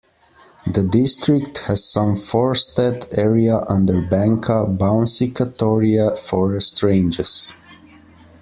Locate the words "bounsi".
4.67-5.31